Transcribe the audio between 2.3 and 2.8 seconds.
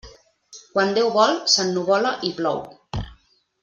i plou.